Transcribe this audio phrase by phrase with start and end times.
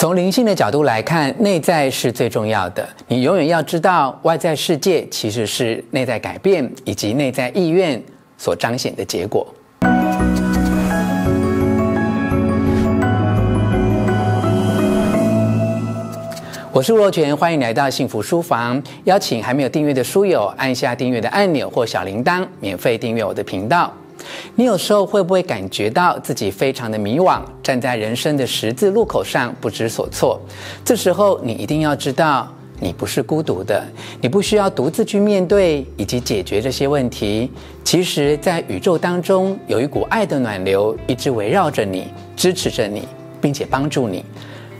[0.00, 2.88] 从灵性的角度来看，内在是最重要的。
[3.08, 8.00] 你永远要知道，外在世界其实是内在改变以及内在意愿
[8.36, 9.44] 所彰显的结果。
[16.70, 18.80] 我是吴若权，欢迎来到幸福书房。
[19.02, 23.92] 邀请还没有订阅的书友按下订阅的按钮或小铃铛，免费订阅我的频道。
[24.54, 30.40] 你有时候会不会感觉到自己非常的迷惘，站在人生的十字路口上不知所措？
[30.84, 33.84] 这时候你一定要知道，你不是孤独的，
[34.20, 37.50] 你不需要独自去面对以及解决这些问题。
[37.84, 43.08] 其实，在宇宙当中有一股爱的暖流一直围绕着你，支持着你，
[43.40, 44.24] 并且帮助你。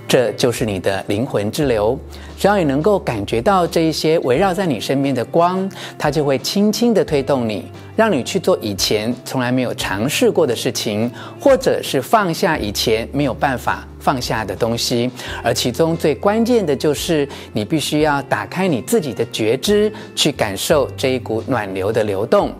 [0.09, 1.97] 这就是你的灵魂之流。
[2.39, 15.11] 只要你能够感觉到这一些围绕在你身边的光，它就会轻轻地推动你，让你去做以前从来没有尝试过的事情，或者是放下以前没有办法放下的东西。
[15.43, 22.51] 而其中最关键的就是，你必须要打开你自己的觉知，去感受这一股暖流的流动。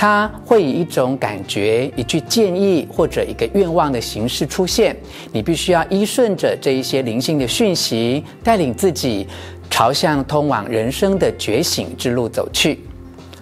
[0.00, 4.96] 它会以一种感觉、一句建议或者一个愿望的形式出现。
[5.30, 9.28] 你必须要依顺着这一些灵性的讯息，带领自己
[9.68, 12.78] 朝向通往人生的觉醒之路走去。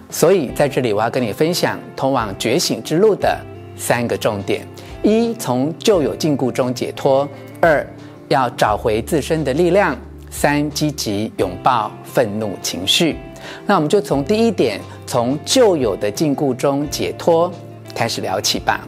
[0.09, 3.39] 所以，在这里我要跟你分享通往觉醒之路的
[3.77, 4.67] 三个重点：
[5.01, 7.25] 一、从旧有禁锢中解脱；
[7.61, 7.87] 二、
[8.27, 9.95] 要找回自身的力量；
[10.29, 13.15] 三、积极拥抱愤怒情绪。
[13.65, 17.51] 那我们就从第一点，从旧有的禁锢中解脱
[17.93, 18.87] 开始聊起吧。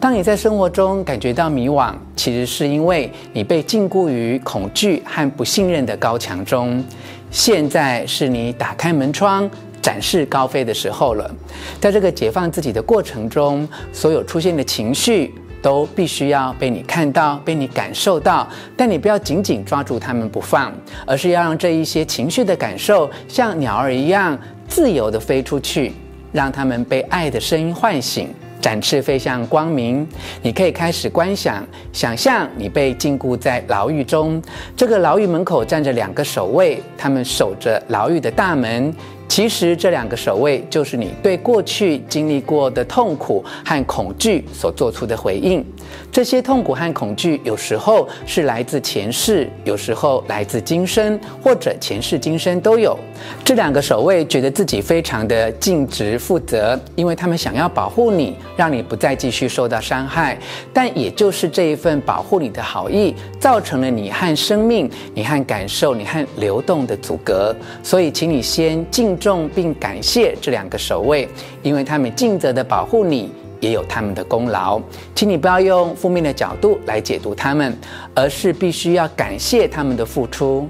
[0.00, 6.84] 当你在生活中感觉到迷惘，其实是因为你被禁锢于恐惧和不信任的高墙中。
[7.30, 11.34] 现在是你打开门窗，展翅高飞的时候了。
[11.80, 20.70] 在这个解放自己的过程中，所有出现的情绪，都必须要被你看到，被你感受到，但你不要紧紧抓住它们不放，
[21.06, 25.94] 而是要让这一些情绪的感受像鸟儿一样自由地飞出去，
[26.32, 28.28] 让它们被爱的声音唤醒，
[28.60, 30.06] 展翅飞向光明。
[30.42, 34.42] 你可以开始观想，想象你被禁锢在牢狱中，
[34.76, 38.94] 这个牢狱门口站着两个守卫，他们守着牢狱的大门。
[39.34, 45.66] 其实这两个守卫就是你对过去经历过的痛苦和恐惧所做出的回应。
[46.12, 52.96] 这些痛苦和恐惧有时候是来自前世，有时候来自今生，或者前世今生都有。
[53.44, 60.38] 这两个守卫觉得自己非常的尽职负责，因为他们想要保护你，让你不再继续受到伤害。
[60.72, 67.52] 但也就是这一份保护你的好意，造成了你和生命、你和感受、你和流动的阻隔。
[67.82, 71.26] 所以，请你先静重并感谢这两个守卫，
[71.62, 73.32] 因为他们尽责的保护你。
[73.60, 74.78] 也有他们的功劳，
[75.14, 77.74] 请你不要用负面的角度来解读他们，
[78.14, 80.68] 而是必须要感谢他们的付出。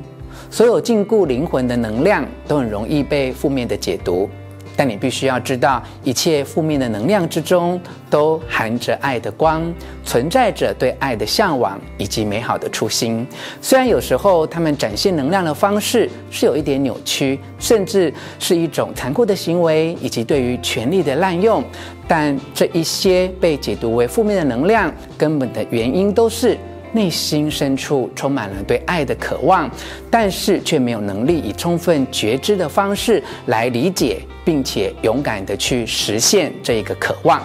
[0.49, 4.31] 所有禁锢灵魂的能量都很容易被负面的解读。
[4.77, 7.81] 但你必须要知道，一切负面的能量之中
[8.11, 9.63] 都含着爱的光，
[10.05, 13.27] 存在着对爱的向往以及美好的初心。
[13.61, 21.63] 虽然有时候他们展现能量的方式是有一点扭曲，甚至是一种残酷的行为，以及对于权力的滥用，
[22.09, 26.59] 但这一些被解读为负面的能量，根本的原因都是。
[26.95, 29.71] 内心深处充满了对爱的渴望，
[30.11, 37.43] 但是却没有能力以充分觉知的方式来理解，并且勇敢地去实现这一个渴望。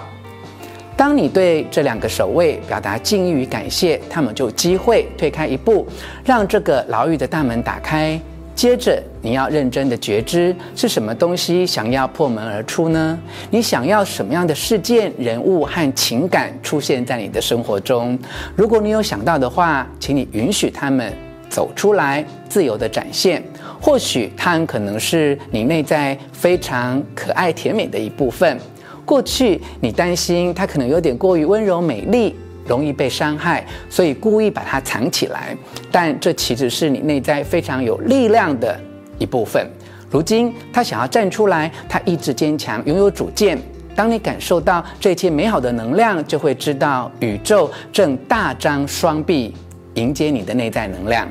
[0.95, 5.88] 当你对这两个守卫表达敬意与感谢，他们就有机会退开一步，
[6.23, 8.19] 让这个牢狱的大门打开。
[8.59, 13.17] 接着，你要认真的觉知是什么东西想要破门而出呢？
[13.49, 18.19] 你想要什么样的事件、人物和情感出现在你的生活中？
[18.57, 21.09] 如果你有想到的话，请你允许他们
[21.49, 23.41] 走出来，自由的展现。
[23.79, 28.59] 或许它很可能是你内在非常可爱、甜美的一部分。
[29.05, 32.35] 过去你担心它可能有点过于温柔、美丽。
[32.69, 35.57] 容易被伤害，所以故意把它藏起来。
[35.91, 38.80] 但这其实是你内在非常有力量的
[39.18, 39.68] 一部分。
[40.10, 43.57] 如今，他想要站出来，他意志坚强，拥有主见。
[43.95, 49.54] 当你感受到这一切美好的能量，就会知道宇宙正大张双臂
[49.95, 51.27] 迎接你的内在能量。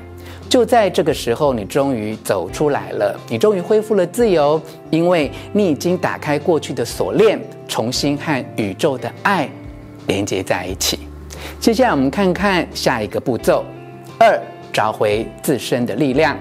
[0.50, 4.60] 就在这个时候，你终于走出来了，你终于恢复了自由，
[4.90, 9.48] 因为你已经打开过去的锁链，重新和宇宙的爱
[10.06, 10.97] 连接在一起。
[11.68, 13.62] 接下来我们看看下一个步骤：
[14.18, 14.40] 二，
[14.72, 16.34] 找回自身的力量。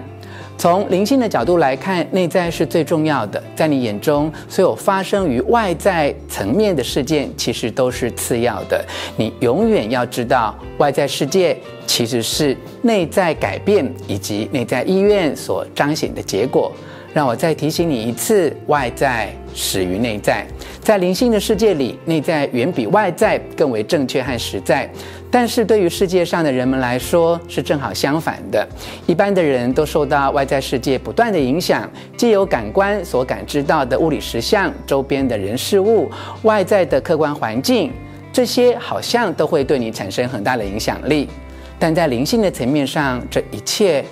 [0.57, 3.43] 从灵性的角度来看，内在是最重要的。
[3.53, 8.81] 在你眼中，所有发生于外在层面的事件，其实都是次要的。
[9.17, 16.71] 你永远要知道，外在世界其实是内在改变以及内在意愿所彰显的结果。
[17.17, 20.45] 让我再提醒你一次：外在始于内在。
[20.81, 24.87] 在灵性的世界里，内在远比外在更为正确和实在。
[25.31, 28.67] 但是对于世界上的人们来说，是正好相反的。
[29.07, 36.07] 一般的人都受到外在世界不断的影响，既有感官所感知到的物理实相、周边的人事物、
[36.43, 37.91] 外在的客观环境，
[38.31, 41.27] 这些好像都会对你产生很大的影响力。
[41.79, 44.05] 但在灵性的层面上，这一切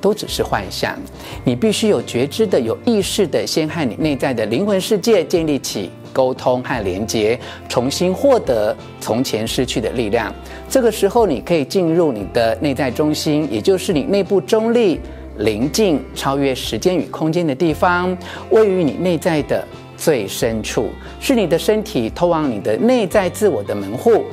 [0.00, 0.96] 都只是幻象。
[1.44, 7.38] 你必须有觉知的、有意识的，先和你内在的灵魂世界建立起沟通和连接，
[7.68, 10.34] 重新获得从前失去的力量。
[10.68, 15.00] 这个时候，你可以进入你的内在中心，也就是你内部中立、
[15.38, 18.16] 宁静、超越时间与空间的地方，
[18.50, 19.66] 位于你内在的
[19.96, 24.24] 最深处，是你的身体通往你的内在自我的门户。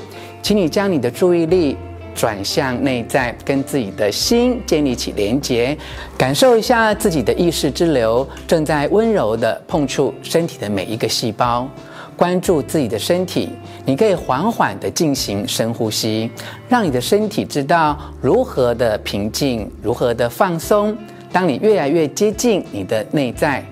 [0.41, 1.75] 请你将你的注意力
[2.17, 5.77] 转向内在，跟自己的心建立起连接，
[6.17, 11.69] 感受一下自己的意识之流正在温柔地碰触身体的每一个细胞。
[12.15, 13.49] 关注自己的身体，
[13.85, 16.31] 你可以缓缓地进行深呼吸，
[16.67, 20.97] 让你的身体知道如何的平静，如何的放松。
[21.31, 23.63] 当你越来越接近你的内在，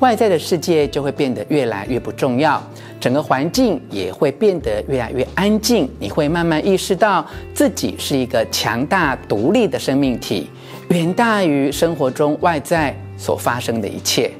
[0.00, 2.62] 外在的世界就会变得越来越不重要。
[2.98, 10.50] 整个环境也会变得越来越安静，你会慢慢意识到自己是一个强大独立的生命体，
[10.88, 14.30] 远大于生活中外在所发生的一切。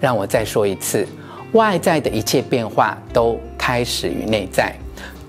[0.00, 1.06] 让我再说一次，
[1.52, 4.74] 外在的一切变化都开始于内在，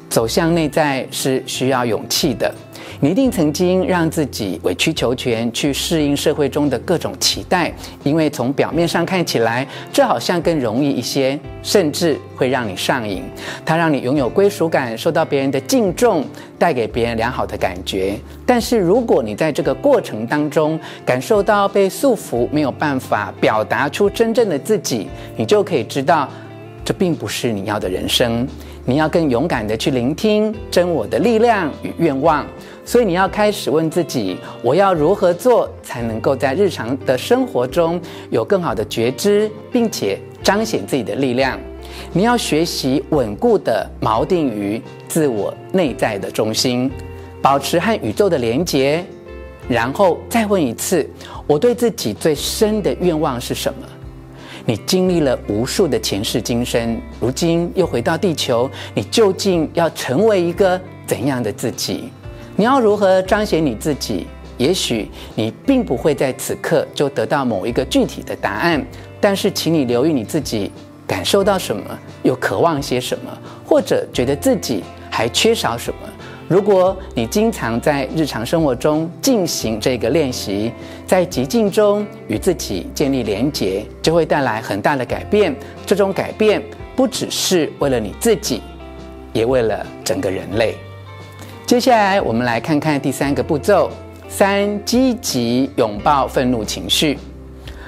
[0.09, 2.53] 走向内在是需要勇气的。
[2.99, 7.73] 你一定曾经让自己委曲求全，去适应社会中的各种期待，
[8.03, 13.23] 因为从表面上看起来，这好像更容易一些，甚至会让你上瘾。
[13.65, 16.25] 它让你拥有归属感，受到别人的敬重，
[16.57, 18.15] 带给别人良好的感觉。
[18.45, 26.29] 但是，如果你在这个过程当中感受到被束缚，没有办法表达出真正的自己，你就可以知道，
[26.83, 28.47] 这并不是你要的人生。
[28.87, 32.45] 你要更勇敢地去聆听真我的力量与愿望。
[32.85, 37.99] 所以你要开始问自己：我要如何做才能够在日常的生活中
[38.29, 41.59] 有更好的觉知，并且彰显自己的力量？
[42.13, 46.91] 你要学习稳固的锚定于自我内在的中心，
[47.41, 49.03] 保持和宇宙的连结，
[49.67, 51.09] 然后再问一次：
[51.47, 53.79] 我对自己最深的愿望是什么？
[54.63, 62.09] 你经历了无数的前世今生，如今又回到地球，你究竟要成为一个怎样的自己？
[62.57, 64.27] 你要如何彰显你自己？
[64.57, 68.81] 也许你并不会在此刻就得到某一个具体的答案，
[69.19, 70.71] 但是请你留意你自己
[71.05, 71.83] 感受到什么，
[72.23, 74.81] 又渴望些什么，或者觉得自己
[75.11, 75.99] 还缺少什么。
[76.47, 80.71] 如果你经常在日常生活中进行这个练习，
[81.05, 85.53] 在寂静中与自己建立连结，就会带来很大的改变。
[85.85, 86.63] 这种改变
[86.95, 88.61] 不只是为了你自己，
[89.33, 90.77] 也为了整个人类。
[91.65, 93.89] 接下来，我们来看看第三个步骤：
[94.29, 97.17] 三、积极拥抱愤怒情绪。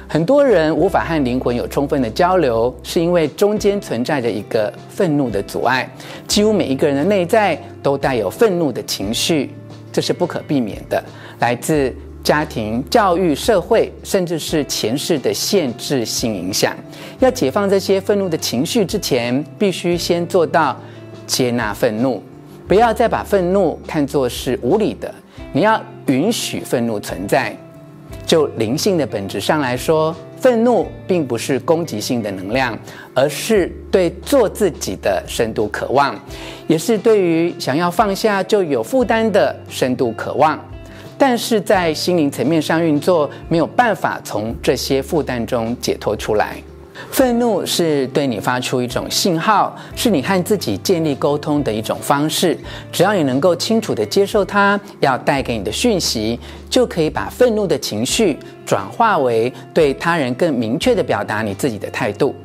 [0.07, 5.87] 很多人无法和灵魂有充分的交流，是因为中间存在着一个愤怒的阻碍。
[6.27, 9.51] 几乎每一个人的内在都带有愤怒的情绪，
[9.93, 11.03] 这是不可避免的，
[11.37, 16.75] 来自家庭、教育、社会，甚至是前世的限制性影响。
[17.19, 20.75] 要解放这些愤怒的情绪之前，必须先做到
[21.27, 22.23] 接纳愤怒。
[22.67, 25.13] 不要再把愤怒看作是无理的，
[25.53, 27.55] 你要允许愤怒存在。
[28.25, 32.77] 就灵性的本质上来说，愤怒并不是攻击性的能量，
[33.13, 36.13] 而是对做自己的深度渴望，
[36.67, 40.59] 也是对于想要放下就有负担的深度渴望。
[41.17, 46.57] 但是在心灵层面上运作，没有办法从这些负担中解脱出来。
[47.11, 52.57] 愤怒是对你发出一种信号，是你和自己建立沟通的一种方式。
[52.91, 56.39] 只要你能够清楚地接受它要带给你的讯息，
[56.69, 62.35] 就可以把愤怒的情绪转化为对他人更明确地表达你自己的态度。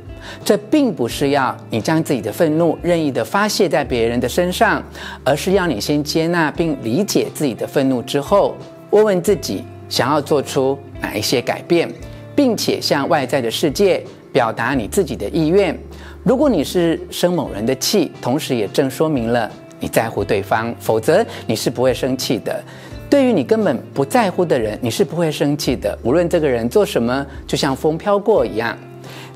[0.45, 4.81] 这并不是要你将自己的愤怒任意地发泄在别人的身上，
[5.25, 8.55] 而是要你先接纳并理解自己的愤怒之后，
[8.91, 11.93] 问问自己想要做出哪一些改变，
[12.37, 14.05] 并且向外在的世界。
[14.33, 15.79] 表达你自己的意愿。
[16.25, 22.63] 如果你是生某人的气，同时也正说明了你在乎对方，否则你是不会生气的。
[23.11, 25.99] 对于你根本不在乎的人，你是不会生气的。
[26.03, 28.77] 无论这个人做什么，就像风飘过一样。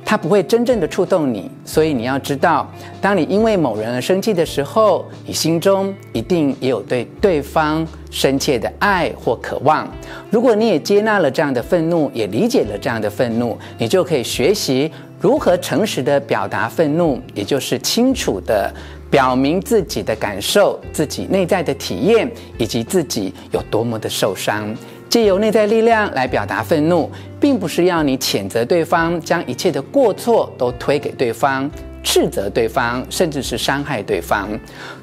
[0.08, 9.92] 他不会真正的触动你，所以你要知道，当你因为某人而生气的时候，你心中一定也有对对方深切的爱或渴望。
[10.30, 14.88] 如果你也接纳了这样的愤怒，也理解了这样的愤怒，你就可以学习
[15.20, 18.72] 如何诚实的表达愤怒，也就是清楚的
[19.10, 24.72] 表明自己的感受、自己内在的体验，以及自己有多么的受伤。
[25.16, 31.70] 借由内在力量来表达愤怒，并不是要你谴责对方，将一切的过错都推给对方，
[32.04, 34.46] 斥责对方，甚至是伤害对方。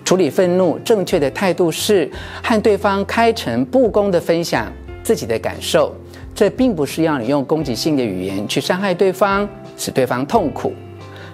[0.05, 2.07] 处理愤怒正确的态度是
[2.43, 5.91] 和对方开诚布公地分享自己的感受。
[6.35, 10.71] 这并不是要你用攻击性的语言去伤害对方，使对方痛苦。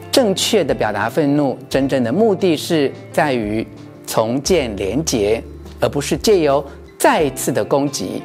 [0.10, 3.68] 正确的表达愤怒，真正的目的是在于
[4.08, 5.44] 重建连结，
[5.82, 6.66] 而不是借由
[6.98, 8.22] 再次的攻击。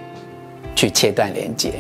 [0.75, 1.73] 去切断连接。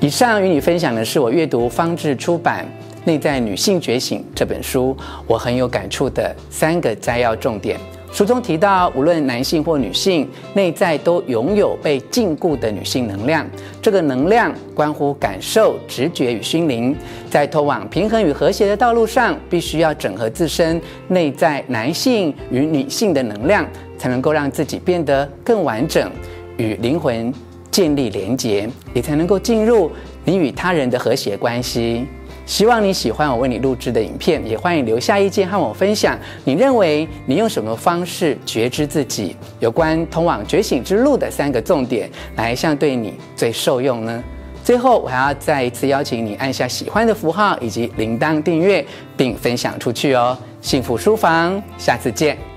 [0.00, 2.64] 以上与你分享的是我阅读方智出版
[3.04, 7.78] 《内在女性觉醒》这本书，我很有感触的三个摘要重点。
[8.12, 13.46] 书中提到，无论男性或女性，内在都拥有被禁锢的女性能量。
[13.82, 16.96] 这个能量关乎感受、直觉与心灵，
[17.28, 23.66] 在通往平衡与和谐的道路上，必须要整合自身内在男性与女性的能量，
[23.98, 26.10] 才能够让自己变得更完整，
[26.56, 27.32] 与灵魂。
[27.76, 29.92] 建立连结，你才能够进入
[30.24, 32.06] 你与他人的和谐关系。
[32.46, 36.18] 希望你喜欢我为你录制的影片，也欢迎留下意见和我分享。
[36.42, 39.36] 你认为你用什么方式觉知自己？
[39.60, 44.24] 有关通往觉醒之路的三个重点，哪一项对你最受用呢？
[44.64, 48.82] 最后，我还要再一次邀请你按下喜欢的符号以及铃铛订阅，
[49.18, 50.34] 并分享出去哦。
[50.62, 52.55] 幸福书房，下次见。